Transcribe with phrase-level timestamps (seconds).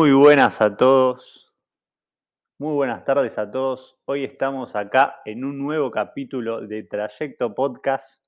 [0.00, 1.52] Muy buenas a todos.
[2.58, 4.00] Muy buenas tardes a todos.
[4.06, 8.18] Hoy estamos acá en un nuevo capítulo de Trayecto Podcast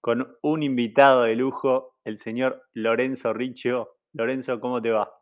[0.00, 3.98] con un invitado de lujo, el señor Lorenzo Riccio.
[4.14, 5.14] Lorenzo, ¿cómo te va?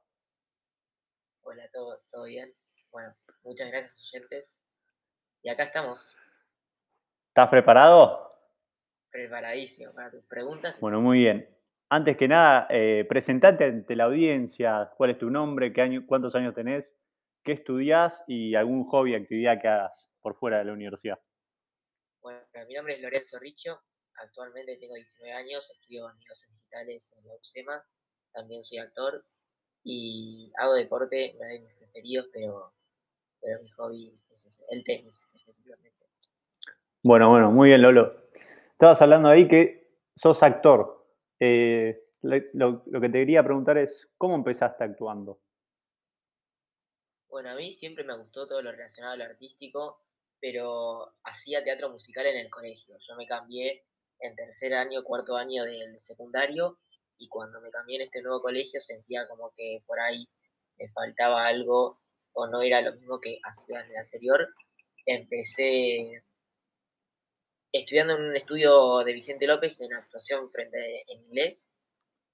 [1.40, 2.54] Hola, ¿todo, todo bien?
[2.92, 3.12] Bueno,
[3.42, 4.62] muchas gracias oyentes.
[5.42, 6.16] Y acá estamos,
[7.30, 8.30] ¿Estás preparado?
[9.10, 10.78] preparadísimos para tus preguntas.
[10.78, 11.52] Bueno, muy bien.
[11.94, 16.34] Antes que nada, eh, presentate ante la audiencia, cuál es tu nombre, qué año, cuántos
[16.34, 16.96] años tenés,
[17.44, 21.20] qué estudiás y algún hobby, actividad que hagas por fuera de la universidad.
[22.22, 23.78] Bueno, mi nombre es Lorenzo Richo,
[24.14, 27.84] actualmente tengo 19 años, estudio negocios digitales en la UCEMA,
[28.32, 29.26] también soy actor
[29.84, 32.72] y hago deporte, no es de mis preferidos, pero,
[33.38, 36.06] pero mi hobby es ese, el tenis específicamente.
[37.02, 38.30] Bueno, bueno, muy bien, Lolo.
[38.70, 41.01] Estabas hablando ahí que sos actor.
[41.44, 45.40] Eh, lo, lo que te quería preguntar es, ¿cómo empezaste actuando?
[47.28, 50.04] Bueno, a mí siempre me gustó todo lo relacionado a lo artístico,
[50.40, 52.96] pero hacía teatro musical en el colegio.
[53.08, 53.82] Yo me cambié
[54.20, 56.78] en tercer año, cuarto año del secundario,
[57.18, 60.28] y cuando me cambié en este nuevo colegio sentía como que por ahí
[60.78, 61.98] me faltaba algo
[62.34, 64.46] o no era lo mismo que hacía en el anterior.
[65.06, 66.22] Empecé
[67.72, 71.68] estudiando en un estudio de Vicente López en actuación frente en inglés,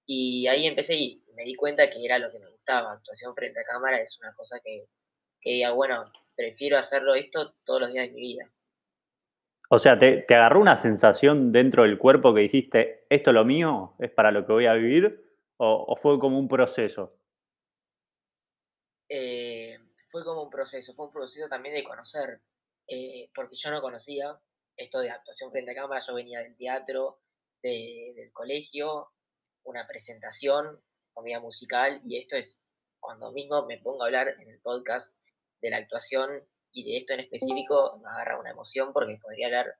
[0.04, 2.92] y ahí empecé y me di cuenta que era lo que me gustaba.
[2.92, 4.86] Actuación frente a cámara es una cosa que,
[5.40, 8.50] que diga, bueno, prefiero hacerlo esto todos los días de mi vida.
[9.70, 13.44] O sea, ¿te, te agarró una sensación dentro del cuerpo que dijiste, esto es lo
[13.44, 15.24] mío, es para lo que voy a vivir?
[15.58, 17.14] ¿O, o fue como un proceso?
[19.10, 19.78] Eh,
[20.10, 22.40] fue como un proceso, fue un proceso también de conocer,
[22.86, 24.38] eh, porque yo no conocía
[24.78, 27.20] esto de actuación frente a cámara, yo venía del teatro,
[27.62, 29.08] de- del colegio,
[29.64, 30.80] una presentación,
[31.12, 32.64] comida musical, y esto es
[33.00, 35.16] cuando mismo me pongo a hablar en el podcast
[35.60, 36.42] de la actuación
[36.72, 39.74] y de esto en específico, me agarra una emoción porque podría hablar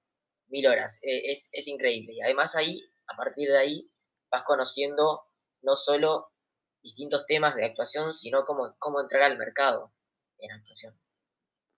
[0.48, 0.98] mil horas.
[1.02, 2.14] Eh, es, es increíble.
[2.14, 3.90] Y además ahí, a partir de ahí,
[4.30, 5.22] vas conociendo
[5.62, 6.28] no solo
[6.82, 9.92] distintos temas de actuación, sino cómo, cómo entrar al mercado
[10.38, 10.94] en actuación.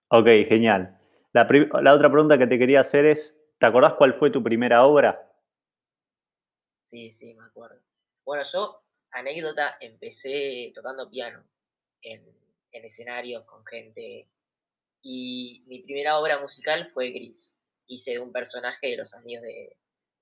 [0.09, 1.00] Ok, genial.
[1.33, 1.43] La,
[1.93, 5.31] otra pregunta que te quería hacer es, ¿te acordás cuál fue tu primera obra?
[6.83, 7.79] Sí, sí, me acuerdo.
[8.25, 11.43] Bueno, yo, anécdota, empecé tocando piano
[12.01, 12.21] en,
[12.71, 14.27] en escenarios con gente.
[15.01, 17.55] Y mi primera obra musical fue Gris.
[17.87, 19.77] Hice un personaje de los amigos de-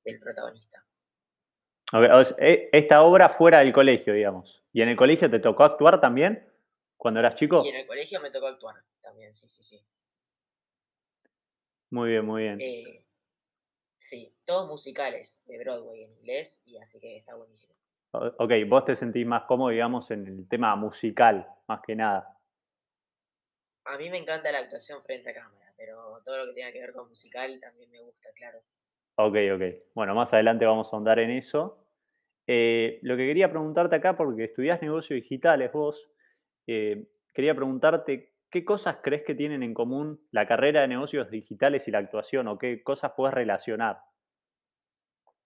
[0.05, 0.83] del protagonista.
[1.91, 4.63] Ok, o sea, e- esta obra fuera del colegio, digamos.
[4.71, 6.47] ¿Y en el colegio te tocó actuar también
[6.97, 7.63] cuando eras chico?
[7.65, 9.81] Y en el colegio me tocó actuar también, sí, sí, sí.
[11.91, 12.61] Muy bien, muy bien.
[12.61, 13.03] Eh,
[13.97, 17.73] sí, todos musicales de Broadway en inglés, y así que está buenísimo.
[18.11, 22.35] Ok, vos te sentís más cómodo, digamos, en el tema musical, más que nada.
[23.85, 26.79] A mí me encanta la actuación frente a cámara, pero todo lo que tenga que
[26.79, 28.59] ver con musical también me gusta, claro.
[29.15, 29.61] Ok, ok.
[29.95, 31.85] Bueno, más adelante vamos a ahondar en eso.
[32.47, 36.09] Eh, lo que quería preguntarte acá, porque estudiás negocios digitales vos,
[36.67, 41.87] eh, quería preguntarte qué cosas crees que tienen en común la carrera de negocios digitales
[41.87, 43.99] y la actuación, o qué cosas puedes relacionar.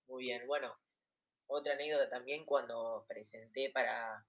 [0.08, 0.74] Muy bien, bueno,
[1.48, 4.26] otra anécdota también cuando presenté para,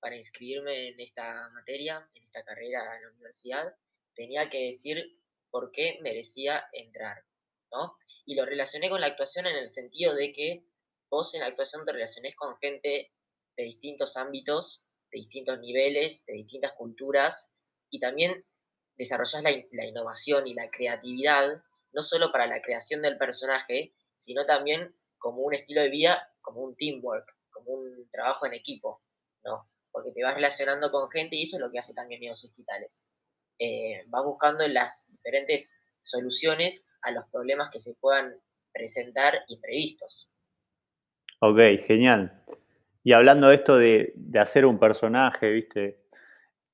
[0.00, 3.74] para inscribirme en esta materia, en esta carrera en la universidad,
[4.14, 5.18] tenía que decir
[5.50, 7.24] por qué merecía entrar,
[7.72, 7.96] ¿no?
[8.26, 10.64] Y lo relacioné con la actuación en el sentido de que
[11.10, 13.12] vos en la actuación te relacionés con gente
[13.56, 17.53] de distintos ámbitos, de distintos niveles, de distintas culturas,
[17.94, 18.44] y también
[18.96, 21.62] desarrollás la, in- la innovación y la creatividad,
[21.92, 26.62] no solo para la creación del personaje, sino también como un estilo de vida, como
[26.62, 29.00] un teamwork, como un trabajo en equipo,
[29.44, 29.68] ¿no?
[29.92, 33.04] Porque te vas relacionando con gente y eso es lo que hace también negocios digitales.
[33.60, 35.72] Eh, vas buscando las diferentes
[36.02, 38.34] soluciones a los problemas que se puedan
[38.72, 40.28] presentar imprevistos.
[41.40, 42.42] Ok, genial.
[43.04, 46.03] Y hablando de esto de, de hacer un personaje, ¿viste?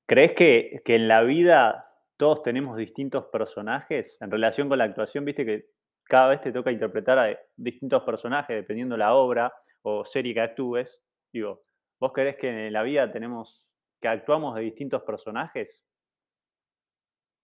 [0.07, 5.25] ¿Crees que, que en la vida todos tenemos distintos personajes en relación con la actuación?
[5.25, 5.69] ¿Viste que
[6.03, 11.01] cada vez te toca interpretar a distintos personajes dependiendo la obra o serie que actúes?
[11.31, 11.63] Digo,
[11.99, 13.65] ¿vos crees que en la vida tenemos
[14.01, 15.85] que actuamos de distintos personajes?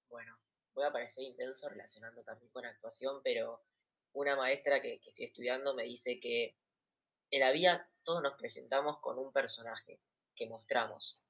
[0.09, 0.37] Bueno,
[0.75, 3.61] voy a parecer intenso relacionando también con actuación, pero
[4.13, 6.55] una maestra que, que estoy estudiando me dice que
[7.31, 10.01] en la vida todos nos presentamos con un personaje
[10.35, 11.23] que mostramos,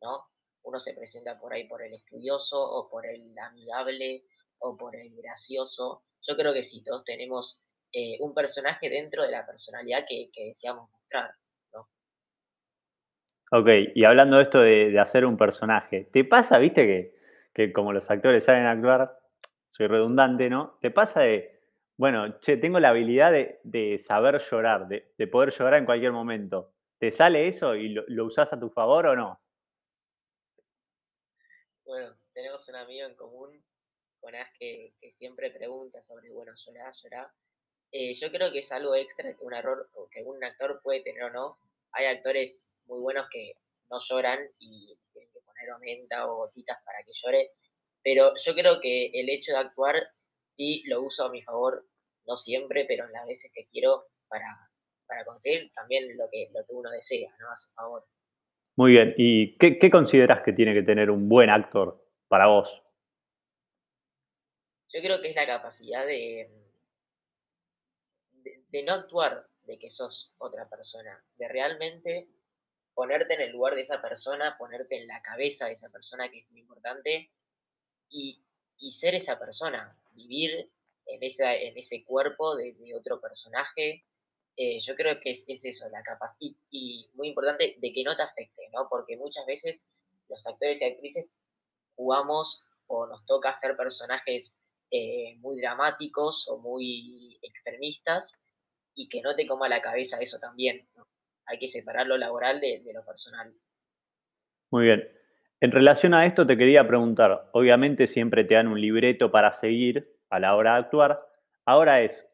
[0.00, 0.26] ¿no?
[0.62, 4.24] Uno se presenta por ahí por el estudioso o por el amigable
[4.58, 6.02] o por el gracioso.
[6.22, 7.62] Yo creo que sí, todos tenemos
[7.92, 11.30] eh, un personaje dentro de la personalidad que, que deseamos mostrar.
[13.50, 17.14] Ok, y hablando de esto de, hacer un personaje, ¿te pasa, viste, que,
[17.54, 19.18] que, como los actores saben actuar,
[19.70, 20.76] soy redundante, ¿no?
[20.82, 21.58] ¿Te pasa de,
[21.96, 26.72] bueno, che, tengo la habilidad de, saber llorar, de, poder llorar en cualquier momento?
[26.98, 29.40] ¿Te sale eso y lo, lo usás a tu favor o no?
[31.88, 33.64] Bueno, tenemos un amigo en común,
[34.20, 37.30] con que, que siempre pregunta sobre, bueno, llorar, llorar.
[37.90, 41.22] Eh, yo creo que es algo extra que un error que un actor puede tener
[41.22, 41.58] o no.
[41.92, 43.54] Hay actores muy buenos que
[43.88, 47.52] no lloran y tienen que poner menta o gotitas para que llore.
[48.02, 50.10] Pero yo creo que el hecho de actuar
[50.56, 51.86] sí lo uso a mi favor,
[52.26, 54.70] no siempre, pero en las veces que quiero para,
[55.06, 57.50] para conseguir también lo que, lo que uno desea, ¿no?
[57.50, 58.04] A su favor.
[58.78, 59.12] Muy bien.
[59.16, 62.70] ¿Y qué, consideras que tiene que tener un buen actor para vos?
[64.94, 66.48] Yo creo que es la capacidad de,
[68.68, 72.28] de, no actuar de que sos otra persona, de realmente
[72.94, 76.38] ponerte en el lugar de esa persona, ponerte en la cabeza de esa persona, que
[76.38, 77.32] es muy importante,
[78.08, 78.44] y,
[78.92, 80.70] ser esa persona, vivir
[81.06, 84.04] en, esa, en ese cuerpo de, otro personaje.
[84.60, 88.22] Eh, yo creo que es, eso, la capacidad, y, muy importante, de que no te
[88.22, 88.88] afecte, ¿no?
[88.90, 89.86] Porque muchas veces
[90.28, 91.26] los actores y actrices
[91.94, 94.58] jugamos o nos toca ser personajes
[94.90, 98.34] eh, muy dramáticos o muy extremistas
[98.96, 100.88] y que no te coma la cabeza eso también.
[101.46, 103.54] Hay que separar lo laboral de, lo personal.
[104.72, 105.08] Muy bien.
[105.60, 110.18] En relación a esto te quería preguntar, obviamente siempre te dan un libreto para seguir
[110.30, 111.24] a la hora de actuar.
[111.64, 112.27] Ahora es,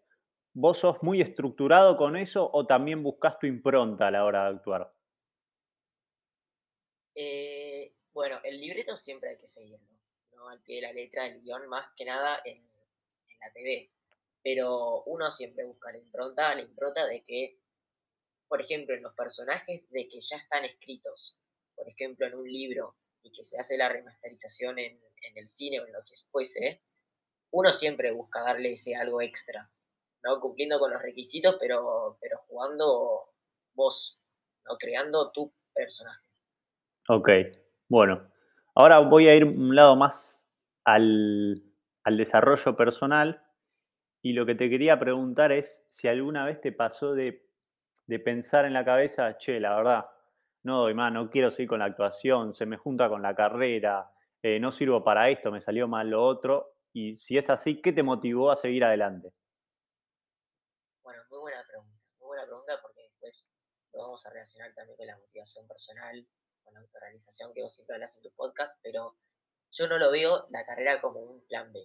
[0.55, 4.56] ¿vos sos muy estructurado con eso o también buscas tu impronta a la hora de
[4.56, 4.93] actuar?
[7.15, 9.87] Eh, bueno, el libreto siempre hay que seguirlo,
[10.33, 10.49] ¿no?
[10.49, 13.95] Al pie la letra del guion, más que nada en, en la TV
[14.45, 17.59] pero uno siempre busca la impronta, la impronta de que,
[18.47, 21.41] por ejemplo, en los personajes de que ya están escritos,
[21.75, 25.01] por ejemplo, en un libro y que se hace la remasterización en,
[25.35, 26.83] el cine o en lo que fuese,
[27.51, 29.73] uno siempre busca darle ese algo extra,
[30.25, 30.41] ¿no?
[30.41, 33.31] Cumpliendo con los requisitos, pero, pero jugando
[33.75, 34.21] vos,
[34.65, 34.76] ¿no?
[34.79, 36.26] Creando tu personaje.
[37.09, 37.29] Ok,
[37.88, 38.31] bueno.
[38.75, 40.49] Ahora voy a ir un lado más
[40.85, 41.62] al,
[42.03, 43.44] al desarrollo personal
[44.25, 47.47] y lo que te quería preguntar es si alguna vez te pasó de,
[48.25, 50.06] pensar en la cabeza, che, la verdad,
[50.62, 54.11] no doy más, no quiero seguir con la actuación, se me junta con la carrera,
[54.43, 56.77] eh, no sirvo para esto, me salió mal lo otro.
[56.94, 59.31] Y si es así, ¿qué te motivó a seguir adelante?
[61.03, 61.99] Bueno, muy buena pregunta.
[62.19, 63.53] Muy buena pregunta porque después
[63.94, 66.26] lo vamos a relacionar también con la motivación personal,
[66.64, 69.17] con la autorrealización que vos siempre hablas en tu podcast, pero
[69.70, 71.81] yo no lo veo la carrera como un plan B.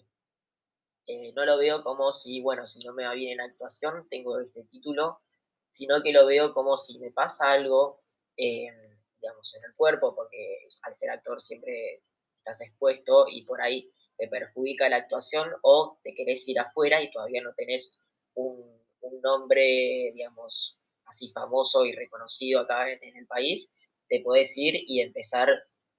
[1.07, 4.39] Eh, no lo veo como si, bueno, si no me va bien en actuación, tengo
[4.39, 5.21] este título,
[5.69, 8.03] sino que lo veo como si me pasa algo,
[8.37, 12.03] em, digamos, en el cuerpo, porque al ser actor siempre
[12.37, 17.11] estás expuesto y por ahí te perjudica la actuación o te querés ir afuera y
[17.11, 17.97] todavía no tenés
[18.35, 18.77] un,
[19.23, 20.77] nombre, digamos,
[21.09, 23.71] así famoso y reconocido acá en, en el país,
[24.07, 25.49] te podés ir y empezar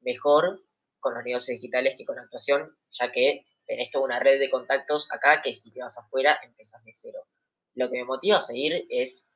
[0.00, 0.62] mejor
[0.98, 5.08] con los negocios digitales que con actuación, ya que tenés toda una red de contactos
[5.12, 7.26] acá que si te vas afuera empezás de cero.
[7.74, 9.26] Lo que me motiva a seguir es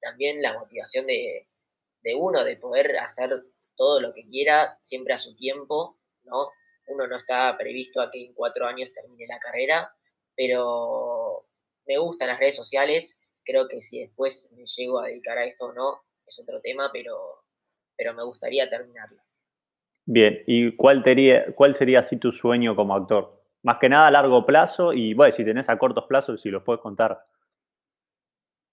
[0.00, 1.48] también la motivación de,
[2.16, 3.44] uno, de poder hacer
[3.76, 6.50] todo lo que quiera, siempre a su tiempo, ¿no?
[6.88, 9.94] Uno no está previsto a que en cuatro años termine la carrera,
[10.34, 11.46] pero
[11.86, 15.66] me gustan las redes sociales, creo que si después me llego a dedicar a esto
[15.66, 17.44] o no, es otro tema, pero,
[17.96, 19.22] pero me gustaría terminarla.
[20.04, 21.04] Bien, ¿y cuál,
[21.54, 23.40] cuál sería así tu sueño como actor?
[23.62, 26.64] Más que nada a largo plazo y, bueno, si tenés a cortos plazos, si los
[26.64, 27.24] puedes contar.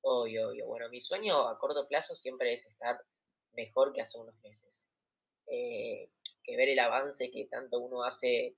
[0.01, 0.65] Obvio, obvio.
[0.67, 2.99] Bueno, mi sueño a corto plazo siempre es estar
[3.53, 4.87] mejor que hace unos meses.
[5.47, 6.09] Eh,
[6.43, 8.55] que ver el avance que tanto uno hace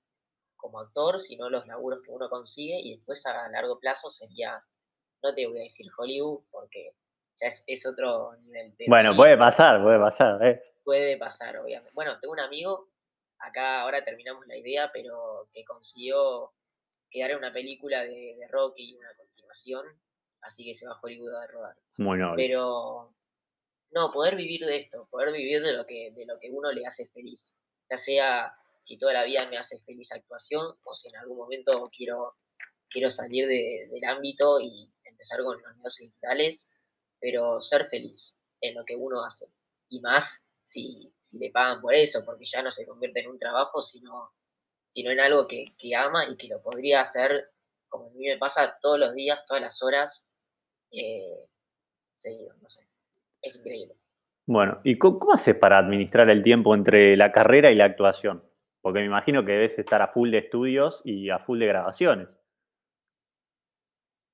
[0.56, 4.64] como actor, sino los laburos que uno consigue y después a largo plazo sería,
[5.22, 6.94] no te voy a decir Hollywood porque
[7.40, 8.74] ya es, otro nivel.
[8.88, 10.44] bueno, puede pasar, puede pasar.
[10.46, 10.62] Eh.
[10.84, 11.92] Puede pasar, obviamente.
[11.94, 12.92] Bueno, tengo un amigo
[13.42, 16.52] acá ahora terminamos la idea, pero que consiguió
[17.10, 19.84] quedar en una película de, de Rocky, una continuación,
[20.40, 21.76] así que se va a Hollywood a rodar.
[21.98, 23.14] Muy Pero
[23.90, 26.86] no, poder vivir de esto, poder vivir de lo que, de lo que uno le
[26.86, 27.54] hace feliz.
[27.90, 31.90] Ya sea si toda la vida me hace feliz actuación, o si en algún momento
[31.94, 32.36] quiero,
[32.88, 34.90] quiero salir del ámbito y
[35.22, 36.70] empezar con los negocios digitales,
[37.20, 39.46] pero ser feliz en lo que uno hace.
[39.88, 43.38] Y más si, si le pagan por eso, porque ya no se convierte en un
[43.38, 44.32] trabajo, sino,
[44.90, 47.50] sino en algo que, ama y que lo podría hacer,
[47.88, 50.28] como a mí me pasa todos los días, todas las horas,
[50.90, 51.46] eh,
[52.16, 52.86] seguido, no sé.
[53.40, 53.94] Es increíble.
[54.46, 58.44] Bueno, ¿y cómo, haces para administrar el tiempo entre la carrera y la actuación?
[58.80, 62.42] Porque me imagino que debes estar a full de estudios y a full de grabaciones.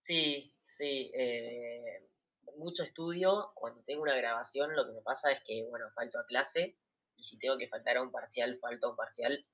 [0.00, 1.10] Sí, sí.
[1.14, 2.08] Eh,
[2.56, 3.52] mucho estudio.
[3.54, 6.76] Cuando tengo una grabación, lo que me pasa es que, bueno, falto a clase.
[7.16, 9.44] Y si tengo que faltar a un parcial, falto a un parcial.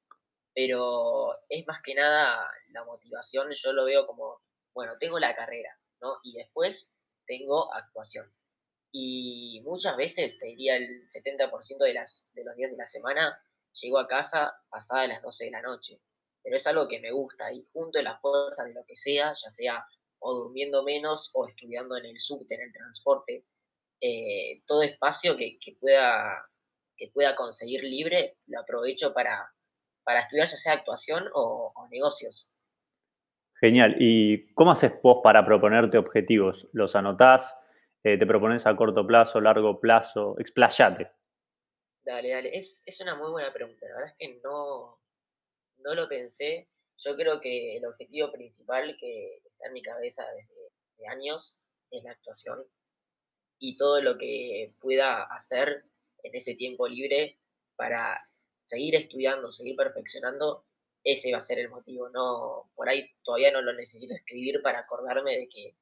[0.54, 3.50] Pero es más que nada la motivación.
[3.52, 4.40] Yo lo veo como,
[4.74, 6.18] bueno, tengo la carrera, ¿no?
[6.22, 6.92] Y después
[7.26, 8.32] tengo actuación.
[8.92, 13.42] Y muchas veces, te diría el 70% de, las, de los días de la semana,
[13.72, 16.00] llego a casa pasada las 12 de la noche.
[16.42, 19.34] Pero es algo que me gusta y junto de las fuerzas de lo que sea,
[19.34, 19.84] ya sea
[20.24, 23.44] o durmiendo menos o estudiando en el subte, en el transporte,
[24.00, 26.48] eh, todo espacio que, pueda,
[26.96, 29.50] que pueda conseguir libre lo aprovecho para,
[30.02, 32.50] para estudiar ya sea actuación o, negocios.
[33.60, 33.96] Genial.
[33.98, 36.68] ¿Y cómo haces vos para proponerte objetivos?
[36.72, 37.54] ¿Los anotás?
[38.02, 40.36] Eh, ¿Te propones a corto plazo, largo plazo?
[40.38, 41.10] Explayate.
[42.02, 42.56] Dale, dale.
[42.56, 43.86] Es, es una muy buena pregunta.
[43.86, 44.98] La verdad es que no,
[45.78, 46.68] no lo pensé.
[47.04, 52.12] Yo creo que el objetivo principal que está en mi cabeza desde años es la
[52.12, 52.64] actuación
[53.58, 55.84] y todo lo que pueda hacer
[56.22, 57.38] en ese tiempo libre
[57.76, 58.26] para
[58.66, 60.64] seguir estudiando, seguir perfeccionando,
[61.02, 62.08] ese va a ser el motivo.
[62.08, 65.76] No, por ahí todavía no lo necesito escribir para acordarme de que,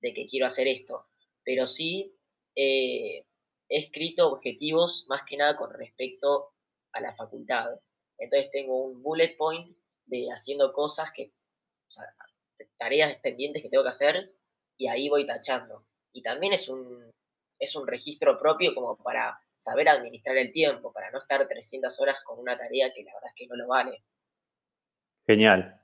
[0.00, 1.06] de que quiero hacer esto,
[1.44, 2.14] pero sí
[2.54, 3.24] eh,
[3.68, 6.52] he escrito objetivos más que nada con respecto
[6.92, 7.80] a la facultad.
[8.18, 9.75] Entonces tengo un bullet point
[10.06, 11.32] de haciendo cosas que,
[11.86, 12.04] o sea,
[12.78, 14.32] tareas pendientes que tengo que hacer
[14.76, 15.84] y ahí voy tachando.
[16.12, 17.12] Y también es un,
[17.58, 22.22] es un registro propio como para saber administrar el tiempo, para no estar 300 horas
[22.24, 24.02] con una tarea que la verdad es que no lo vale.
[25.26, 25.80] Genial.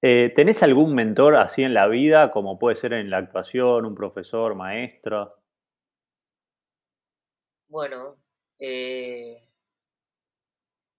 [0.00, 3.94] Eh, ¿Tenés algún mentor así en la vida, como puede ser en la actuación, un
[3.94, 5.34] profesor, maestro?
[7.68, 8.16] Bueno,
[8.58, 9.42] eh,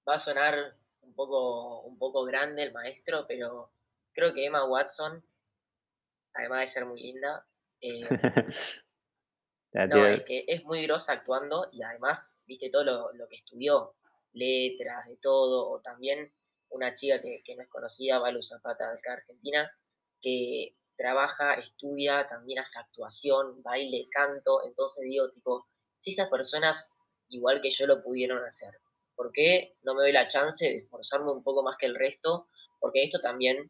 [0.07, 0.78] va a sonar
[1.09, 3.71] un poco, un poco grande el maestro, pero
[4.13, 5.23] creo que Emma Watson,
[6.33, 7.45] además de ser muy linda,
[7.81, 8.01] eh,
[9.73, 13.95] no, es que es muy grosa actuando y además, viste todo lo, que estudió,
[14.33, 16.31] letras, de todo, o también
[16.69, 19.71] una chica que, que no es conocida, Balu Zapata, de acá Argentina,
[20.21, 25.65] que trabaja, estudia, también hace actuación, baile, canto, entonces digo, tipo,
[25.97, 26.91] si estas personas,
[27.29, 28.79] igual que yo, lo pudieron hacer,
[29.19, 32.47] ¿por qué no me doy la chance de esforzarme un poco más que el resto?
[32.79, 33.69] Porque esto también,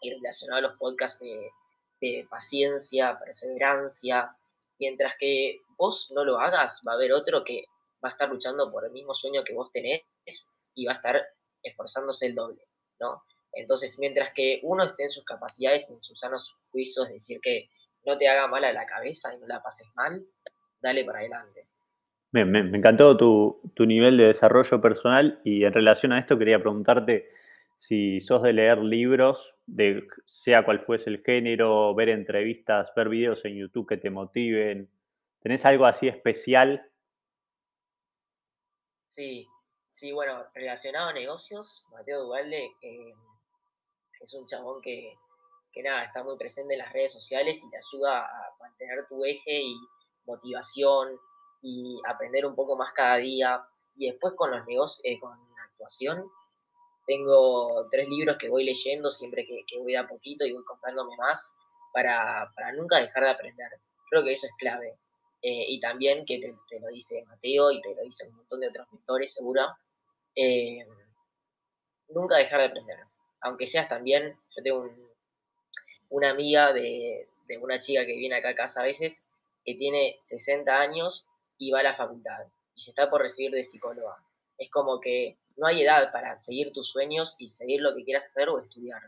[0.00, 4.36] y relacionado a los podcasts de, paciencia, perseverancia,
[4.80, 7.66] mientras que vos no lo hagas, va a haber otro que
[8.04, 10.02] va a estar luchando por el mismo sueño que vos tenés
[10.74, 11.24] y va a estar
[11.62, 12.66] esforzándose el doble,
[12.98, 13.22] ¿no?
[13.52, 17.70] Entonces, mientras que uno esté en sus capacidades, en sus sanos juicios, decir que
[18.04, 20.26] no te haga mal a la cabeza y no la pases mal,
[20.80, 21.68] dale para adelante.
[22.32, 27.28] Me, me, encantó tu, nivel de desarrollo personal y en relación a esto quería preguntarte
[27.76, 33.44] si sos de leer libros, de sea cual fuese el género, ver entrevistas, ver videos
[33.44, 34.88] en YouTube que te motiven.
[35.40, 36.86] ¿Tenés algo así especial?
[39.08, 39.48] Sí,
[39.90, 43.14] sí, bueno, relacionado a negocios, Mateo Duvalde eh,
[44.20, 45.14] es un chabón que,
[45.72, 49.24] que nada, está muy presente en las redes sociales y te ayuda a mantener tu
[49.24, 49.74] eje y
[50.26, 51.18] motivación,
[51.62, 53.64] y aprender un poco más cada día.
[53.96, 56.30] Y después con los negocios, eh, con la actuación,
[57.06, 61.52] tengo tres libros que voy leyendo siempre que, voy a poquito y voy comprándome más
[61.92, 63.68] para, nunca dejar de aprender.
[64.08, 64.98] Creo que eso es clave.
[65.42, 68.68] Eh, y también que te, lo dice Mateo y te lo dice un montón de
[68.68, 69.62] otros mentores, seguro.
[70.34, 70.86] Eh,
[72.08, 72.98] nunca dejar de aprender.
[73.40, 74.90] Aunque seas también, yo tengo
[76.10, 79.24] una amiga de, de una chica que viene acá a casa a veces,
[79.64, 81.29] que tiene 60 años
[81.60, 82.40] y va a la facultad
[82.74, 84.16] y se está por recibir de psicóloga.
[84.58, 88.24] Es como que no hay edad para seguir tus sueños y seguir lo que quieras
[88.24, 89.02] hacer o estudiar.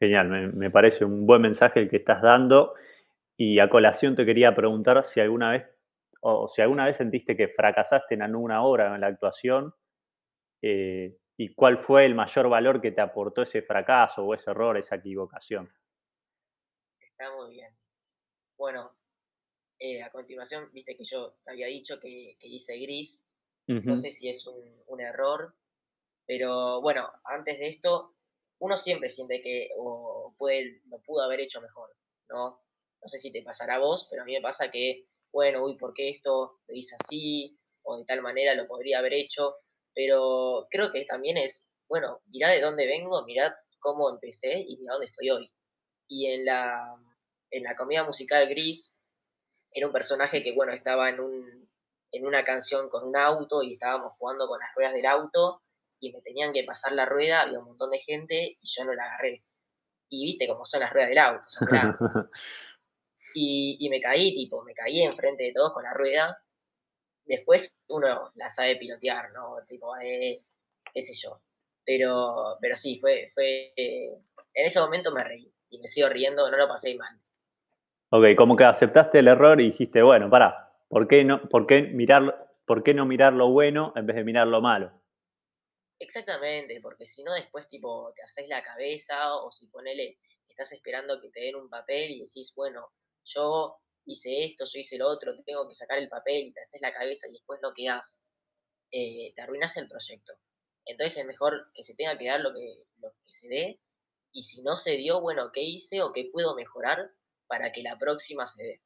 [0.00, 2.74] Genial, me, parece un buen mensaje el que estás dando.
[3.36, 5.66] Y a colación te quería preguntar si alguna vez,
[6.20, 9.72] o si alguna vez sentiste que fracasaste en alguna obra en la actuación,
[10.62, 14.76] eh, y cuál fue el mayor valor que te aportó ese fracaso o ese error,
[14.76, 15.72] esa equivocación.
[17.00, 17.72] Está muy bien.
[18.56, 18.97] Bueno,
[19.78, 23.22] eh, a continuación, viste que yo había dicho que, hice gris.
[23.66, 25.54] No sé si es un, error,
[26.26, 28.14] pero bueno, antes de esto,
[28.60, 31.90] uno siempre siente que o puede, lo pudo haber hecho mejor,
[32.30, 32.62] ¿no?
[33.02, 35.76] No sé si te pasará a vos, pero a mí me pasa que, bueno, uy,
[35.76, 37.58] ¿por qué esto lo hice así?
[37.82, 39.56] O de tal manera lo podría haber hecho.
[39.94, 44.94] Pero creo que también es, bueno, mirá de dónde vengo, mirá cómo empecé y mirá
[44.94, 45.52] dónde estoy hoy.
[46.08, 46.96] Y en la,
[47.50, 48.94] en la comedia musical Gris,
[49.72, 51.68] era un personaje que, bueno, estaba en un,
[52.12, 55.62] en una canción con un auto y estábamos jugando con las ruedas del auto
[56.00, 58.94] y me tenían que pasar la rueda, había un montón de gente y yo no
[58.94, 59.44] la agarré.
[60.08, 61.98] Y viste cómo son las ruedas del auto, son grandes.
[63.34, 66.42] y, y me caí, tipo, me caí enfrente de todos con la rueda.
[67.24, 69.56] Después uno la sabe pilotear, ¿no?
[69.66, 70.44] Tipo, eh,
[70.94, 71.42] qué sé yo.
[71.84, 74.18] Pero, pero sí, fue, fue eh,
[74.54, 77.18] en ese momento me reí y me sigo riendo, no lo pasé mal.
[78.10, 81.82] Ok, como que aceptaste el error y dijiste, bueno, pará, ¿por qué no, por qué
[81.82, 84.92] mirar, por qué no mirar lo bueno en vez de mirar lo malo?
[85.98, 91.20] Exactamente, porque si no después tipo te haces la cabeza o si ponele, estás esperando
[91.20, 92.88] que te den un papel y decís, bueno,
[93.24, 96.80] yo hice esto, yo hice lo otro, tengo que sacar el papel y te haces
[96.80, 98.22] la cabeza y después no quedás,
[98.90, 100.32] eh, te arruinas el proyecto.
[100.86, 103.80] Entonces es mejor que se tenga que dar lo que, lo que se dé
[104.32, 107.10] y si no se dio, bueno, ¿qué hice o qué puedo mejorar
[107.48, 108.80] para que la próxima se dé?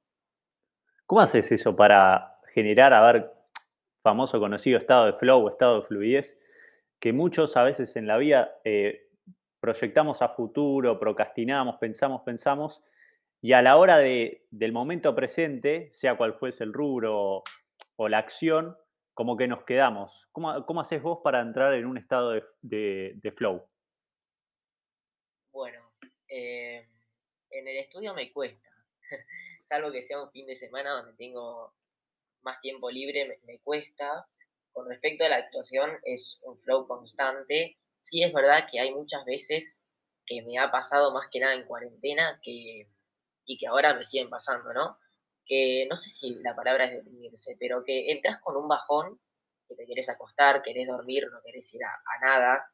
[1.06, 3.30] ¿Cómo haces eso para generar, a ver,
[4.02, 6.38] famoso conocido estado de flow o estado de fluidez,
[7.00, 9.08] que muchos a veces en la vida eh,
[9.60, 12.82] proyectamos a futuro, procrastinamos, pensamos, pensamos,
[13.40, 17.42] y a la hora de, del momento presente, sea cual fuese el rubro
[17.96, 18.76] o, la acción,
[19.14, 20.28] como que nos quedamos.
[20.32, 23.64] ¿Cómo, cómo haces vos para entrar en un estado de, de flow?
[25.52, 25.80] Bueno,
[26.28, 26.88] eh,
[27.52, 28.68] en el estudio me cuesta,
[29.66, 31.74] salvo que sea un fin de semana donde tengo
[32.42, 34.26] más tiempo libre, me, cuesta.
[34.72, 37.78] Con respecto a la actuación, es un flow constante.
[38.00, 39.84] Sí es verdad que hay muchas veces
[40.26, 42.88] que me ha pasado más que nada en cuarentena que,
[43.44, 44.98] y que ahora me siguen pasando, ¿no?
[45.44, 49.20] Que no sé si la palabra es deprimirse, pero que entras con un bajón,
[49.68, 52.64] que te querés acostar, querés dormir, no querés ir a nada,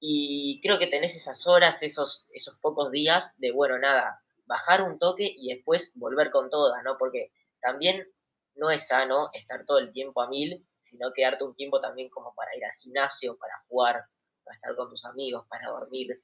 [0.00, 4.98] y creo que tenés esas horas, esos, esos pocos días de, bueno, nada, bajar un
[4.98, 6.96] toque y después volver con todas, ¿no?
[6.98, 8.06] Porque también
[8.54, 12.34] no es sano estar todo el tiempo a mil, sino quedarte un tiempo también como
[12.34, 14.04] para ir al gimnasio, para jugar,
[14.44, 16.22] para estar con tus amigos, para dormir.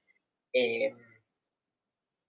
[0.52, 0.96] Em,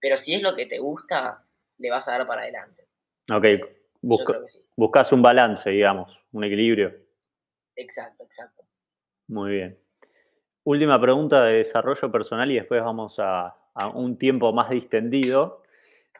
[0.00, 1.46] pero si es lo que te gusta,
[1.78, 2.88] le vas a dar para adelante.
[3.32, 3.44] Ok,
[4.00, 6.94] buscas un balance, digamos, un equilibrio.
[7.76, 8.64] Exacto, exacto.
[9.28, 9.83] Muy bien.
[10.64, 13.54] Última pregunta de desarrollo personal y después vamos a,
[13.94, 15.62] un tiempo más distendido.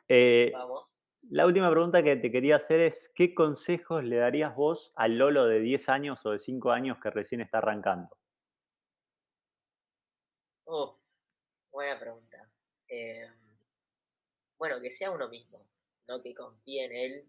[0.07, 0.98] Eh, vamos.
[1.30, 5.46] La última pregunta que te quería hacer es, ¿qué consejos le darías vos al Lolo
[5.46, 8.14] de 10 años o de 5 años que recién está arrancando?
[10.64, 10.98] Oh,
[11.72, 12.46] buena pregunta.
[12.88, 13.33] Em,
[14.59, 15.64] bueno, que sea uno mismo,
[16.07, 16.22] ¿no?
[16.22, 17.24] Que confíe en él,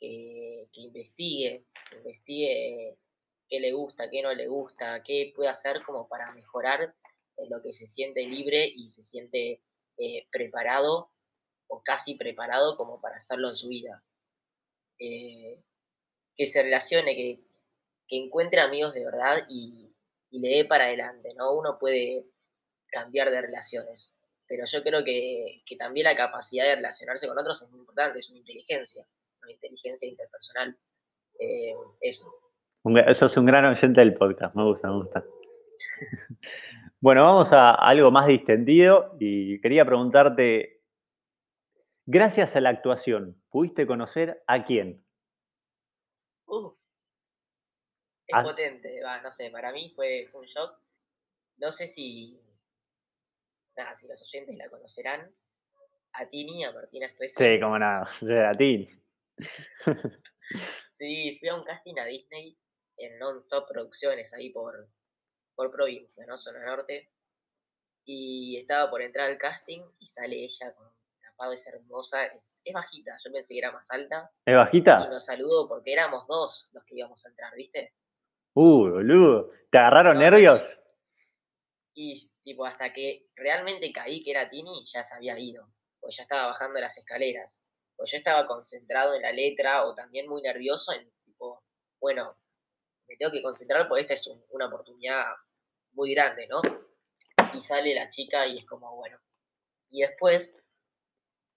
[0.00, 2.98] que, que investigue, que investigue
[3.50, 6.94] qué le gusta, qué no le gusta, qué puede hacer como para mejorar
[7.48, 9.62] lo que se siente libre y se siente
[9.98, 11.10] eh, preparado
[11.66, 14.02] o casi preparado como para hacerlo en su vida.
[14.98, 15.62] Eh,
[16.36, 17.40] que se relacione, que,
[18.12, 19.86] encuentre amigos de verdad y,
[20.32, 21.52] le dé para adelante, ¿no?
[21.54, 22.24] Uno puede
[22.86, 24.14] cambiar de relaciones,
[24.46, 28.30] pero yo creo que, también la capacidad de relacionarse con otros es muy importante, es
[28.30, 29.04] una inteligencia,
[29.42, 30.78] una inteligencia interpersonal.
[31.38, 31.74] Eh.
[32.84, 35.24] Eso es un gran oyente del podcast, me gusta, me gusta.
[37.02, 40.82] Bueno, vamos a algo más distendido y quería preguntarte,
[42.04, 45.02] gracias a la actuación, ¿pudiste conocer a quién?
[46.44, 46.74] Uh,
[48.26, 50.78] es potente, no sé, para mí fue, un shock.
[51.56, 52.38] No sé si,
[53.74, 55.34] nada, si los oyentes la conocerán.
[56.12, 57.42] A Tini, a Martina Estuesa.
[57.42, 58.10] Sí, como nada,
[58.50, 58.90] a Tini.
[60.90, 62.58] sí, fui a un casting a Disney
[63.00, 64.88] en Non-Stop Producciones, ahí por,
[65.54, 66.36] por provincia, ¿no?
[66.36, 67.10] Zona Norte.
[68.04, 70.88] Y estaba por entrar al casting y sale ella con
[71.22, 74.30] tapado, es hermosa, es, bajita, yo pensé que era más alta.
[74.44, 75.04] ¿Es bajita?
[75.06, 77.94] Y nos saludó porque éramos dos los que íbamos a entrar, ¿viste?
[78.54, 80.80] Uh, boludo, ¿te agarraron nervios?
[81.94, 85.68] Y tipo, hasta que realmente caí que era Tini, ya se había ido,
[86.00, 87.62] pues ya estaba bajando las escaleras.
[87.96, 91.62] Pues yo estaba concentrado en la letra o también muy nervioso en tipo,
[92.00, 92.36] bueno,
[93.10, 95.34] me tengo que concentrar porque esta es una oportunidad
[95.94, 96.62] muy grande, ¿no?
[97.52, 99.18] Y sale la chica y es como, bueno.
[99.88, 100.54] Y después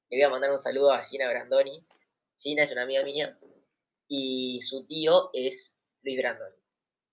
[0.09, 1.85] le voy a mandar un saludo a Gina Brandoni.
[2.37, 3.37] Gina es una amiga mía
[4.07, 6.55] y su tío es Luis Brandoni.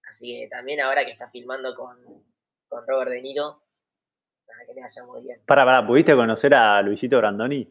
[0.08, 2.02] Así que también ahora que está filmando con,
[2.66, 3.62] con Robert De Niro,
[4.46, 5.42] para que le vaya muy bien.
[5.46, 7.70] Para, para, ¿pudiste conocer a Luisito Brandoni?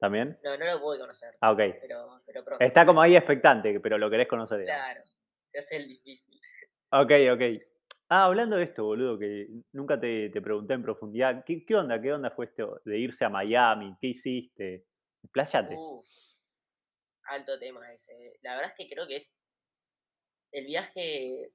[0.00, 0.40] ¿También?
[0.42, 1.36] No, no lo pude conocer.
[1.40, 1.60] Ah, ok.
[1.80, 2.64] Pero, pero pronto.
[2.64, 4.64] Está como ahí expectante, pero lo querés conocer.
[4.64, 5.04] Claro
[5.54, 6.40] se hace el difícil.
[6.90, 7.62] Ok, ok.
[8.08, 12.00] Ah, hablando de esto, boludo, que nunca te, pregunté en profundidad, ¿qué, onda?
[12.00, 13.96] ¿Qué onda fue esto de irse a Miami?
[14.00, 14.84] ¿Qué hiciste?
[15.32, 15.74] Pláyate.
[15.76, 16.02] Uh,
[17.28, 18.38] alto tema ese.
[18.42, 19.40] La verdad es que creo que es
[20.52, 21.52] el viaje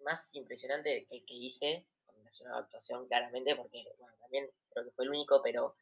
[0.00, 4.84] más impresionante que, que hice, con relación a la actuación claramente, porque bueno, también creo
[4.84, 5.76] que fue el único, pero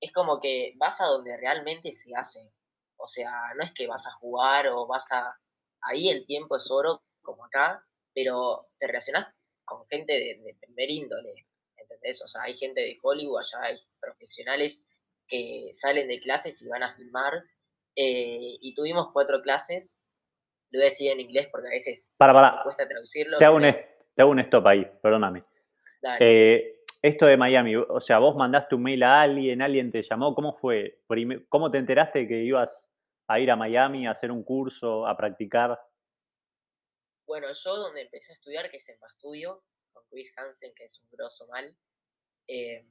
[0.00, 2.52] es como que vas a donde realmente se hace.
[2.96, 5.36] O sea, no es que vas a jugar o vas a...
[5.82, 11.46] Ahí el tiempo es oro, como acá, pero te relacionas con gente de, primer índole,
[11.76, 12.22] ¿entendés?
[12.22, 14.84] O sea, hay gente de Hollywood, allá hay profesionales
[15.26, 17.44] que salen de clases y van a filmar.
[17.94, 19.98] Eh, y tuvimos cuatro clases,
[20.70, 22.62] lo voy a decir en inglés porque a veces para, para.
[22.62, 23.36] cuesta traducirlo.
[23.36, 25.44] Te hago, un, te hago un stop ahí, perdóname.
[26.18, 30.34] Eh, esto de Miami, o sea, vos mandaste un mail a alguien, alguien te llamó,
[30.34, 31.00] ¿cómo fue?
[31.48, 32.91] ¿Cómo te enteraste que ibas
[33.26, 35.78] a ir a Miami a hacer un curso, a practicar?
[37.26, 41.00] Bueno, yo donde empecé a estudiar, que es en Pastudio, con Chris Hansen, que es
[41.00, 41.74] un grosso mal,
[42.46, 42.86] em,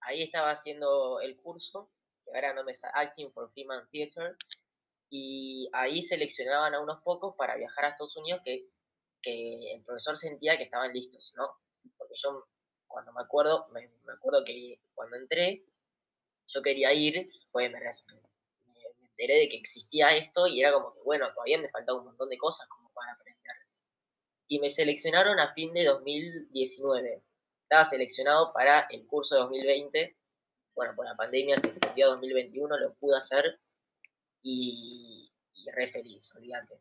[0.00, 1.90] ahí estaba haciendo el curso,
[2.24, 4.36] que ahora no me sale, Acting for and Theater,
[5.10, 8.68] y ahí seleccionaban a unos pocos para viajar a Estados Unidos que,
[9.22, 11.48] que el profesor sentía que estaban listos, ¿no?
[11.96, 12.48] Porque yo
[12.86, 15.64] cuando me acuerdo, me, acuerdo que cuando entré,
[16.48, 17.78] yo quería ir, pues me,
[19.16, 22.28] enteré de que existía esto y era como que, bueno, todavía me faltaba un montón
[22.28, 23.36] de cosas como para aprender.
[24.48, 27.22] Y me seleccionaron a fin de 2019.
[27.62, 30.16] Estaba seleccionado para el curso de 2020.
[30.74, 33.58] Bueno, por la pandemia se extendió a 2021, lo pude hacer
[34.42, 35.30] y,
[35.74, 36.74] re feliz, olvídate.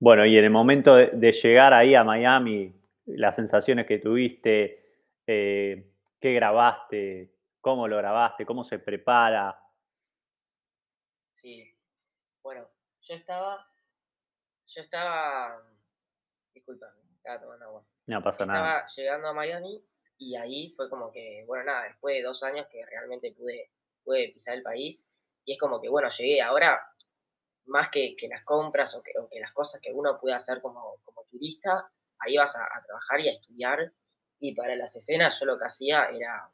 [0.00, 2.74] Bueno, y en el momento de llegar ahí a Miami,
[3.06, 4.84] las sensaciones que tuviste,
[5.26, 9.61] eh, qué grabaste, cómo lo grabaste, cómo se prepara.
[11.32, 11.76] Sí,
[12.42, 12.68] bueno,
[13.00, 13.66] yo estaba,
[14.66, 15.62] yo estaba,
[16.54, 17.86] disculpa, estaba tomando agua.
[18.06, 18.58] No pasa nada.
[18.58, 19.84] Estaba llegando a Miami
[20.18, 23.70] y ahí fue como que, bueno, nada, después de dos años que realmente pude,
[24.04, 25.04] pude pisar el país
[25.44, 26.80] y es como que, bueno, llegué ahora,
[27.66, 30.60] más que, que las compras o que, o que, las cosas que uno puede hacer
[30.60, 33.92] como, como turista, ahí vas a, trabajar y a estudiar.
[34.40, 36.50] Y para las escenas yo lo que hacía era,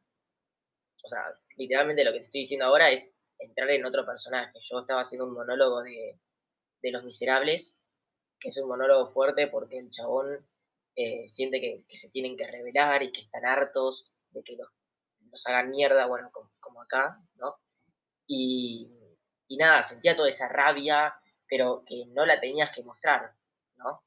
[1.03, 4.59] o sea, literalmente lo que te estoy diciendo ahora es entrar en otro personaje.
[4.71, 6.19] Yo estaba haciendo un monólogo de,
[6.83, 7.75] Los Miserables,
[8.39, 10.47] que es un monólogo fuerte porque el chabón
[10.95, 15.71] eh, siente que, se tienen que revelar y que están hartos de que los, hagan
[15.71, 17.57] mierda, bueno, como, acá, ¿no?
[18.27, 18.89] Y,
[19.47, 21.15] y, nada, sentía toda esa rabia,
[21.49, 23.33] pero que no la tenías que mostrar,
[23.77, 24.03] ¿no?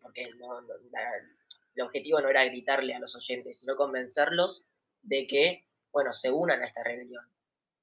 [0.00, 4.66] Porque el objetivo no era gritarle a los oyentes, sino convencerlos
[5.02, 7.24] de que, bueno, se unan a esta rebelión.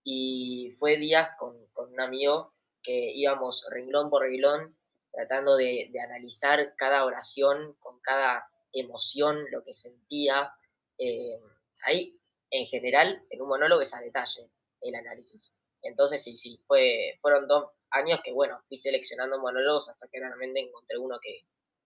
[0.08, 4.78] Y fue días con, un amigo que íbamos renglón por renglón
[5.12, 10.54] tratando de, analizar cada oración con cada emoción, lo que sentía.
[11.00, 11.39] Eh,
[11.84, 12.20] ahí,
[12.52, 15.58] en general, en un monólogo es a detalle el análisis.
[15.82, 20.60] Entonces, sí, sí, fue, fueron dos años que, bueno, fui seleccionando monólogos hasta que realmente
[20.60, 21.46] encontré uno que,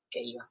[0.09, 0.49] que iba.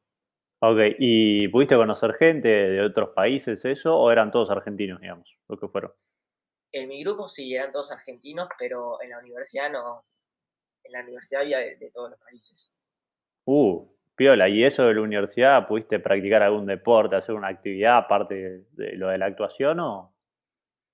[0.61, 5.59] Ok, ¿y pudiste conocer gente de otros países eso o eran todos argentinos, digamos, lo
[5.59, 5.93] que fueron?
[6.73, 10.05] En mi grupo sí, eran todos argentinos, pero en la universidad no.
[10.85, 12.73] En la universidad había de, todos los países.
[13.45, 18.65] Uh, piola, ¿y eso de la universidad pudiste practicar algún deporte, hacer una actividad aparte
[18.73, 20.15] de, lo de la actuación o...?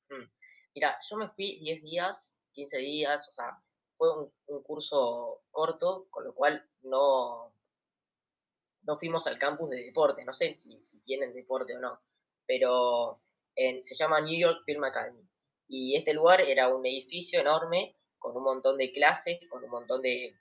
[0.09, 0.29] Mm,
[0.75, 3.59] mira, yo me fui 10 días, 15 días, o sea,
[3.97, 4.09] fue
[4.47, 7.55] un curso corto, con lo cual no,
[8.87, 12.01] no fuimos al campus de deporte, no sé si, tienen deporte o no,
[12.47, 13.21] pero
[13.55, 15.23] se llama New York Film Academy.
[15.69, 20.03] Y este lugar era un edificio enorme con un montón de clases, con un montón
[20.03, 20.35] de,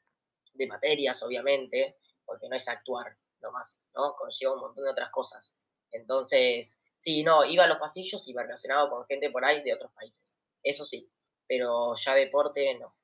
[0.68, 4.14] materias, obviamente, porque no es actuar nomás, ¿no?
[4.16, 5.56] Conlleva un montón de otras cosas.
[5.92, 9.74] Entonces, sí, no, iba a los pasillos y me relacionaba con gente por ahí de
[9.74, 10.38] otros países.
[10.62, 11.10] Eso sí,
[11.48, 12.96] pero ya deporte no.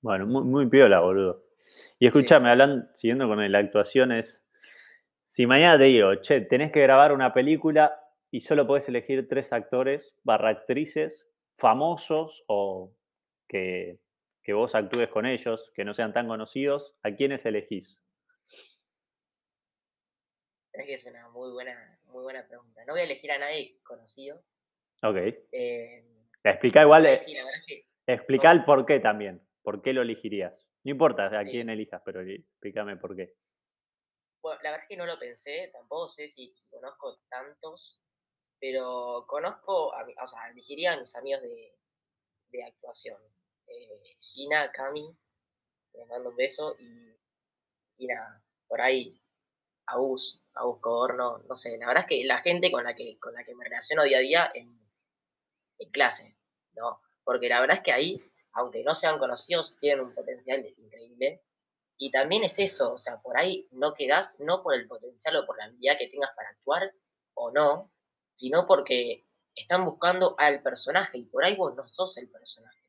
[0.00, 1.44] Bueno, muy, muy piola, boludo.
[1.98, 4.42] Y escúchame, hablan, siguiendo con la actuación, es
[5.26, 8.00] si mañana te digo, che, tenés que grabar una película
[8.32, 11.24] y solo podés elegir tres actores barra actrices
[11.60, 12.92] famosos o
[13.48, 14.00] que,
[14.48, 17.96] vos actúes con ellos, que no sean tan conocidos, ¿a quiénes elegís?
[20.72, 22.84] Es que es una muy buena, muy buena pregunta.
[22.84, 24.42] No voy a elegir a nadie conocido.
[25.02, 25.16] Ok.
[25.52, 26.04] Eh,
[26.42, 27.06] explica igual,
[28.06, 29.40] explica el por qué también.
[29.62, 30.66] ¿Por qué lo elegirías?
[30.82, 33.34] No importa a quién elijas, pero explícame por qué.
[34.42, 38.02] Bueno, la verdad es que no lo pensé, tampoco sé si, conozco tantos,
[38.60, 43.18] pero conozco, o sea, elegiría a mis amigos de, actuación.
[43.66, 45.16] Eh, Gina, Cami,
[45.94, 47.16] les mando un beso y,
[47.96, 49.20] y nada, por ahí,
[49.86, 53.34] Agus, Agus Codorno, no sé, la verdad es que la gente con la que, con
[53.34, 54.80] la que me relaciono día a día en,
[55.78, 56.36] en clase,
[56.74, 57.00] ¿no?
[57.24, 61.42] Porque la verdad es que ahí, aunque no sean conocidos, tienen un potencial increíble
[61.98, 65.46] Y también es eso, o sea, por ahí no quedás, no por el potencial o
[65.46, 66.92] por la habilidad que tengas para actuar
[67.34, 67.90] o no,
[68.40, 72.80] sino porque están buscando al personaje y por ahí vos no sos el personaje.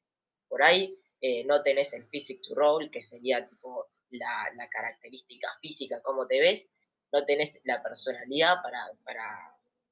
[0.47, 6.01] Por ahí eh, no tenés el physic to role, que sería tipo la, característica física,
[6.01, 6.71] como te ves,
[7.11, 9.25] no tenés la personalidad para, para,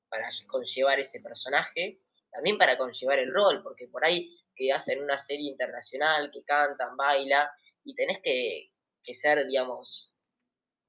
[0.08, 2.00] para conllevar ese personaje,
[2.32, 6.96] también para conllevar el rol, porque por ahí quedás en una serie internacional que cantan,
[6.96, 7.52] baila,
[7.84, 8.72] y tenés que,
[9.04, 10.14] que ser, digamos,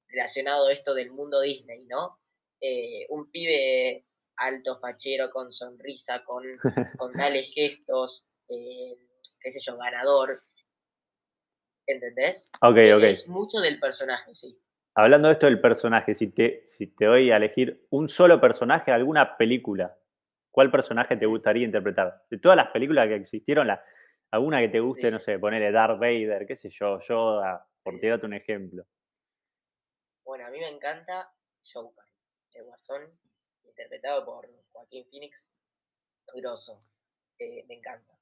[0.07, 2.21] relacionado a esto del mundo Disney, ¿no?
[2.61, 4.07] Eh, un pibe
[4.41, 6.45] alto, fachero, con sonrisa, con,
[6.99, 8.97] con tales gestos, eh,
[9.41, 10.43] qué sé yo, ganador.
[11.87, 12.51] ¿Entendés?
[12.61, 13.03] Ok, ok.
[13.03, 14.59] Es mucho del personaje, sí.
[14.95, 18.91] Hablando de esto del personaje, si te, si te doy a elegir un solo personaje
[18.91, 19.97] de alguna película,
[20.51, 22.25] ¿cuál personaje te gustaría interpretar?
[22.29, 23.85] De todas las películas que existieron, la,
[24.31, 28.09] alguna que te guste, no sé, ponerle Darth Vader, qué sé yo, Yoda, por te
[28.09, 28.85] darte un ejemplo.
[30.25, 31.33] Bueno, a mí me encanta
[31.73, 32.05] Joker,
[32.55, 33.03] el guasón,
[33.81, 35.51] interpretado por Joaquín Phoenix,
[36.35, 36.83] grosso.
[37.39, 38.13] Eh, me encanta.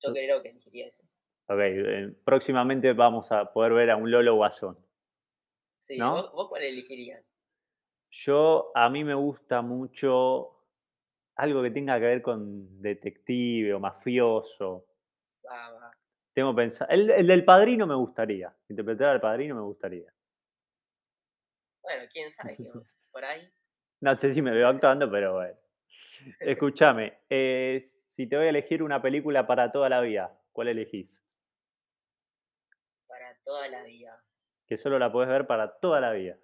[0.00, 1.04] Yo creo que elegiría ese.
[1.46, 4.76] Ok, eh, próximamente vamos a poder ver a un Lolo Guasón.
[5.78, 7.24] Sí, ¿vos, cuál elegirías?
[8.10, 10.50] Yo, a mí me gusta mucho
[11.36, 14.86] algo que tenga que ver con detective o mafioso.
[15.46, 15.92] Va, va.
[16.32, 16.90] Tengo pensado.
[16.90, 18.54] El, el, del padrino me gustaría.
[18.68, 20.12] Interpretar al padrino me gustaría.
[21.82, 22.56] Bueno, quién sabe,
[23.12, 23.52] por ahí.
[24.04, 25.56] No sé si me veo actuando, pero bueno.
[26.40, 31.24] Escúchame, eh, si te voy a elegir una película para toda la vida, ¿cuál elegís?
[33.08, 34.22] Para toda la vida.
[34.66, 36.36] Que solo la puedes ver para toda la vida.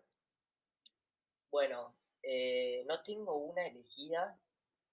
[1.51, 4.40] Bueno, eh, no tengo una elegida,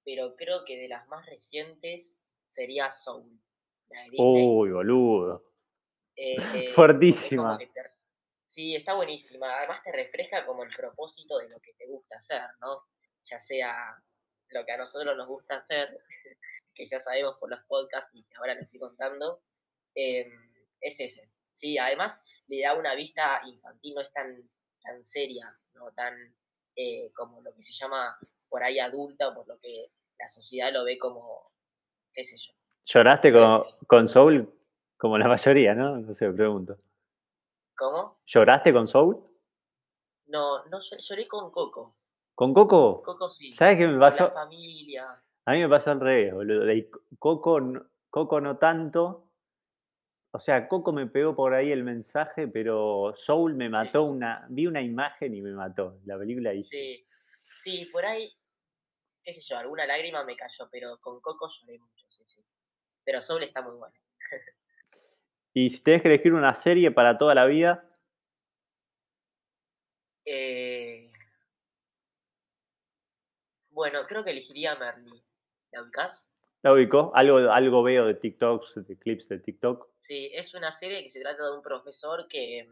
[0.04, 3.32] pero creo que de las más recientes sería Soul.
[4.18, 5.42] Uy, boludo.
[6.18, 6.36] Eh,
[6.76, 7.58] Fuertísima.
[8.58, 9.56] Sí, está buenísima.
[9.56, 12.86] Además te refleja como el propósito de lo que te gusta hacer, ¿no?
[13.26, 13.96] Ya sea
[14.50, 15.96] lo que a nosotros nos gusta hacer,
[16.74, 19.44] que ya sabemos por los podcasts y que ahora les estoy contando,
[19.94, 20.28] em,
[20.82, 21.30] es ese.
[21.54, 24.50] Sí, además le da una vista infantil, no es tan,
[24.82, 26.16] tan seria, no tan
[26.76, 28.18] eh, como lo que se llama
[28.50, 31.52] por ahí adulta, por lo que la sociedad lo ve como,
[32.12, 32.54] qué sé yo.
[32.86, 34.52] ¿Lloraste con, con Soul
[34.98, 36.00] como la mayoría, no?
[36.00, 36.80] No sé, pregunto.
[37.78, 38.20] ¿Cómo?
[38.26, 39.24] ¿Lloraste con Soul?
[40.26, 41.96] No, no lloré con Coco.
[42.34, 43.04] ¿Con Coco?
[43.04, 43.54] Coco sí.
[43.54, 44.26] ¿Sabes qué me pasó?
[44.26, 45.24] la familia.
[45.46, 46.66] A mí me pasó al revés, boludo.
[46.66, 47.60] De Coco,
[48.10, 49.30] Coco no tanto.
[50.32, 54.46] O sea, Coco me pegó por ahí el mensaje, pero Soul me mató una.
[54.50, 56.00] Vi una imagen y me mató.
[56.06, 56.64] La película y.
[56.64, 57.08] Sí.
[57.62, 58.32] Sí, por ahí,
[59.24, 62.42] qué sé yo, alguna lágrima me cayó, pero con Coco lloré mucho, sí, sí.
[63.04, 63.96] Pero Soul está muy bueno.
[65.60, 67.84] Y si tenés que elegir una serie para toda la vida.
[70.24, 71.12] Eh,
[73.72, 75.20] bueno, creo que elegiría Merly.
[75.72, 76.30] ¿La ubicás?
[76.62, 77.12] ¿La ubicó?
[77.16, 79.90] Algo, algo veo de TikToks, de clips de TikTok.
[79.98, 82.70] Sí, es una serie que se trata de un profesor que,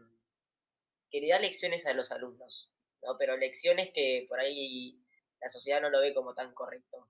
[1.10, 2.70] que le da lecciones a los alumnos,
[3.02, 3.18] ¿no?
[3.18, 4.96] Pero lecciones que por ahí
[5.40, 7.08] la sociedad no lo ve como tan correcto.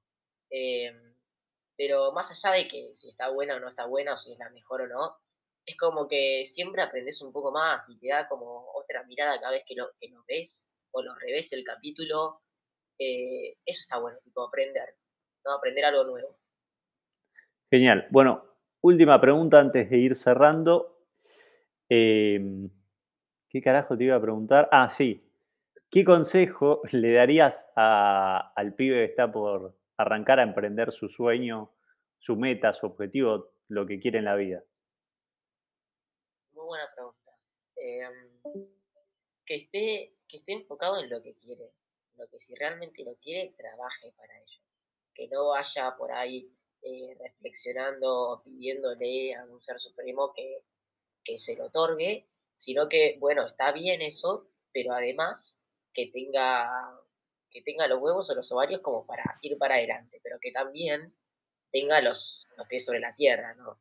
[0.49, 0.91] Eh,
[1.77, 4.39] pero más allá de que si está buena o no está buena, o si es
[4.39, 5.19] la mejor o no,
[5.67, 9.51] es como que siempre aprendes un poco más y te da como otra mirada cada
[9.51, 12.41] vez que lo, que lo ves o lo revés el capítulo.
[12.99, 14.95] Eh, eso está bueno, tipo aprender.
[15.45, 16.39] Aprender algo nuevo.
[17.71, 18.07] Genial.
[18.11, 18.45] Bueno,
[18.81, 21.05] última pregunta antes de ir cerrando.
[21.89, 22.71] Em,
[23.49, 24.69] ¿Qué carajo te iba a preguntar?
[24.71, 25.29] Ah, sí.
[25.91, 31.73] ¿Qué consejo le darías al pibe que está por arrancar a emprender su sueño,
[32.19, 34.63] su meta, su objetivo, lo que quiere en la vida?
[36.77, 37.33] Buena pregunta.
[37.77, 38.69] Em,
[39.45, 41.73] que, esté, que esté enfocado en lo que quiere,
[42.17, 44.61] lo que si realmente lo quiere, trabaje para ello.
[45.15, 46.51] Que no vaya por ahí
[46.83, 50.63] eh, reflexionando, pidiéndole a un ser supremo que,
[51.25, 55.59] que se lo otorgue, sino que, bueno, está bien eso, pero además
[55.93, 57.01] que tenga,
[57.51, 61.15] que tenga los huevos o los ovarios como para ir para adelante, pero que también
[61.71, 63.81] tenga los, los pies sobre la tierra, ¿no?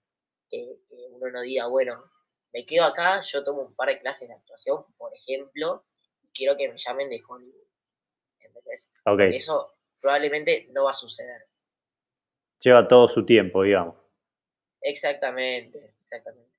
[0.49, 0.77] que
[1.10, 2.03] uno no diga, bueno,
[2.56, 5.84] me quedo acá, yo tomo un par de clases de actuación, por ejemplo,
[6.24, 7.68] y quiero que me llamen de Hollywood.
[8.39, 8.89] ¿Entendés?
[9.34, 11.50] Eso probablemente no va a suceder.
[12.62, 13.98] Lleva todo su tiempo, digamos.
[14.80, 16.50] Exactamente, exactamente.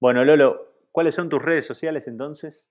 [0.00, 2.66] Bueno, Lolo, ¿cuáles son tus redes sociales entonces?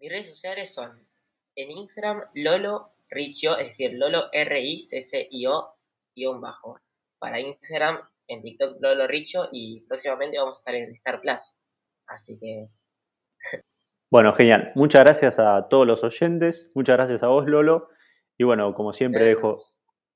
[0.00, 1.06] Mis redes sociales son
[1.54, 5.76] en Instagram Lolo Ricio, es decir, Lolo R-I-C-C-I-O,
[6.14, 6.80] guion bajo.
[7.18, 11.58] Para Instagram en TikTok Lolo Richo y próximamente vamos a estar en Star Plus.
[12.06, 12.68] Así que
[14.10, 14.72] Bueno, genial.
[14.74, 17.88] Muchas gracias a todos los oyentes, muchas gracias a vos, Lolo.
[18.38, 19.58] Y bueno, como siempre dejo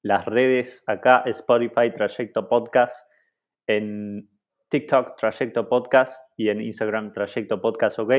[0.03, 3.07] las redes acá, Spotify, Trayecto Podcast,
[3.66, 4.31] en
[4.70, 8.12] TikTok, Trayecto Podcast y en Instagram, Trayecto Podcast OK.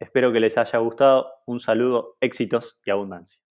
[0.00, 1.30] Espero que les haya gustado.
[1.46, 3.43] Un saludo, éxitos y abundancia.